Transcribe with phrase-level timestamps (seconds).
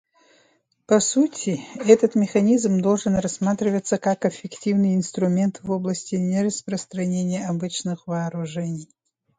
[0.87, 8.89] По сути, этот механизм должен рассматриваться как эффективный инструмент в области нераспространения обычных вооружений.